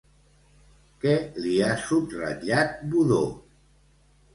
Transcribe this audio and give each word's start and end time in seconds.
Què 1.03 1.13
li 1.45 1.55
ha 1.67 1.69
subratllat 1.85 2.77
Budó? 2.93 3.25